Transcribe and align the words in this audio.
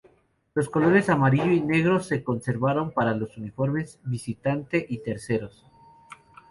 Los 0.55 0.67
colores 0.67 1.09
amarillo 1.09 1.51
y 1.51 1.61
negro 1.61 1.99
se 1.99 2.23
conservaron 2.23 2.89
para 2.89 3.13
los 3.13 3.37
uniformes 3.37 3.99
visitante 4.03 4.83
y 4.89 4.97
terceros. 5.03 5.63